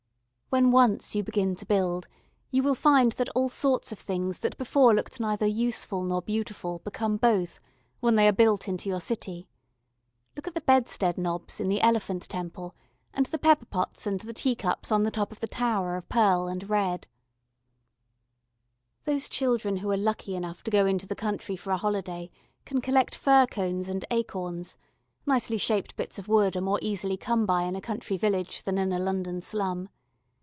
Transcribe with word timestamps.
When 0.53 0.69
once 0.71 1.15
you 1.15 1.23
begin 1.23 1.55
to 1.55 1.65
build, 1.65 2.09
you 2.51 2.61
will 2.61 2.75
find 2.75 3.13
that 3.13 3.29
all 3.29 3.47
sorts 3.47 3.93
of 3.93 3.99
things 3.99 4.39
that 4.39 4.57
before 4.57 4.93
looked 4.93 5.17
neither 5.17 5.45
useful 5.45 6.03
nor 6.03 6.21
beautiful 6.21 6.79
become 6.79 7.15
both, 7.15 7.61
when 8.01 8.15
they 8.15 8.27
are 8.27 8.33
built 8.33 8.67
into 8.67 8.89
your 8.89 8.99
city. 8.99 9.47
Look 10.35 10.49
at 10.49 10.53
the 10.53 10.59
bedstead 10.59 11.17
knobs 11.17 11.61
in 11.61 11.69
the 11.69 11.79
Elephant 11.79 12.27
Temple, 12.27 12.75
and 13.13 13.27
the 13.27 13.37
pepper 13.39 13.63
pots 13.63 14.05
and 14.05 14.19
the 14.19 14.33
tea 14.33 14.55
cups 14.55 14.91
on 14.91 15.03
the 15.03 15.09
top 15.11 15.31
of 15.31 15.39
the 15.39 15.47
tower 15.47 15.95
of 15.95 16.09
pearl 16.09 16.47
and 16.49 16.69
red. 16.69 17.07
[Illustration: 19.05 19.05
TOWERS 19.05 19.05
AND 19.05 19.05
COCOANUT 19.05 19.05
COTTAGE.] 19.05 19.13
Those 19.13 19.29
children 19.29 19.77
who 19.77 19.91
are 19.91 20.05
lucky 20.05 20.35
enough 20.35 20.63
to 20.63 20.71
go 20.71 20.85
into 20.85 21.07
the 21.07 21.15
country 21.15 21.55
for 21.55 21.71
a 21.71 21.77
holiday 21.77 22.29
can 22.65 22.81
collect 22.81 23.15
fir 23.15 23.45
cones 23.45 23.87
and 23.87 24.03
acorns; 24.11 24.77
nicely 25.25 25.57
shaped 25.57 25.95
bits 25.95 26.19
of 26.19 26.27
wood 26.27 26.57
are 26.57 26.59
more 26.59 26.79
easily 26.81 27.15
come 27.15 27.45
by 27.45 27.63
in 27.63 27.77
a 27.77 27.79
country 27.79 28.17
village 28.17 28.63
than 28.63 28.77
in 28.77 28.91
a 28.91 28.99
London 28.99 29.41
slum. 29.41 29.87